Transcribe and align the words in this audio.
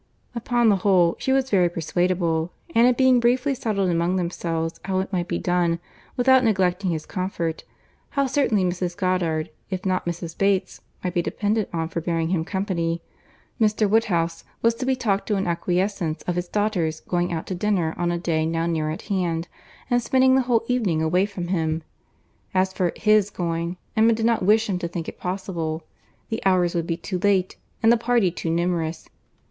Upon 0.33 0.69
the 0.69 0.77
whole, 0.77 1.15
she 1.19 1.31
was 1.31 1.51
very 1.51 1.69
persuadable; 1.69 2.51
and 2.73 2.87
it 2.87 2.97
being 2.97 3.19
briefly 3.19 3.53
settled 3.53 3.91
among 3.91 4.15
themselves 4.15 4.79
how 4.85 4.97
it 4.97 5.13
might 5.13 5.27
be 5.27 5.37
done 5.37 5.77
without 6.17 6.43
neglecting 6.43 6.89
his 6.89 7.05
comfort—how 7.05 8.25
certainly 8.25 8.63
Mrs. 8.63 8.97
Goddard, 8.97 9.51
if 9.69 9.85
not 9.85 10.07
Mrs. 10.07 10.35
Bates, 10.35 10.81
might 11.03 11.13
be 11.13 11.21
depended 11.21 11.67
on 11.71 11.87
for 11.87 12.01
bearing 12.01 12.29
him 12.29 12.43
company—Mr. 12.43 13.87
Woodhouse 13.87 14.43
was 14.63 14.73
to 14.73 14.87
be 14.87 14.95
talked 14.95 15.29
into 15.29 15.39
an 15.39 15.45
acquiescence 15.45 16.23
of 16.23 16.33
his 16.35 16.47
daughter's 16.47 17.01
going 17.01 17.31
out 17.31 17.45
to 17.45 17.53
dinner 17.53 17.93
on 17.95 18.11
a 18.11 18.17
day 18.17 18.43
now 18.43 18.65
near 18.65 18.89
at 18.89 19.03
hand, 19.03 19.47
and 19.87 20.01
spending 20.01 20.33
the 20.33 20.41
whole 20.41 20.63
evening 20.67 21.03
away 21.03 21.27
from 21.27 21.49
him. 21.49 21.83
As 22.55 22.73
for 22.73 22.91
his 22.95 23.29
going, 23.29 23.77
Emma 23.95 24.13
did 24.13 24.25
not 24.25 24.41
wish 24.41 24.67
him 24.67 24.79
to 24.79 24.87
think 24.87 25.07
it 25.07 25.19
possible, 25.19 25.83
the 26.29 26.41
hours 26.43 26.73
would 26.73 26.87
be 26.87 26.97
too 26.97 27.19
late, 27.19 27.55
and 27.83 27.91
the 27.91 27.97
party 27.97 28.31
too 28.31 28.49
numerous. 28.49 29.07